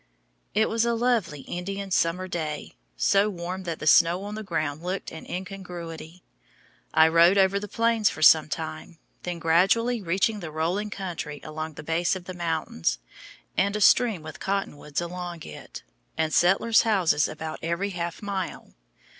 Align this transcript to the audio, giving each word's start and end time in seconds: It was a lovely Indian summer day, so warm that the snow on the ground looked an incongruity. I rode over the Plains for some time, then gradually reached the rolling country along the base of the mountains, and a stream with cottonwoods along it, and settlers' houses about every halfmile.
It 0.55 0.67
was 0.67 0.83
a 0.83 0.95
lovely 0.95 1.41
Indian 1.41 1.91
summer 1.91 2.27
day, 2.27 2.73
so 2.97 3.29
warm 3.29 3.65
that 3.65 3.77
the 3.77 3.85
snow 3.85 4.23
on 4.23 4.33
the 4.33 4.41
ground 4.41 4.81
looked 4.81 5.11
an 5.11 5.27
incongruity. 5.29 6.23
I 6.91 7.07
rode 7.07 7.37
over 7.37 7.59
the 7.59 7.67
Plains 7.67 8.09
for 8.09 8.23
some 8.23 8.49
time, 8.49 8.97
then 9.21 9.37
gradually 9.37 10.01
reached 10.01 10.41
the 10.41 10.49
rolling 10.49 10.89
country 10.89 11.39
along 11.43 11.75
the 11.75 11.83
base 11.83 12.15
of 12.15 12.25
the 12.25 12.33
mountains, 12.33 12.97
and 13.55 13.75
a 13.75 13.79
stream 13.81 14.23
with 14.23 14.39
cottonwoods 14.39 15.01
along 15.01 15.43
it, 15.43 15.83
and 16.17 16.33
settlers' 16.33 16.81
houses 16.81 17.27
about 17.27 17.59
every 17.61 17.91
halfmile. 17.91 18.73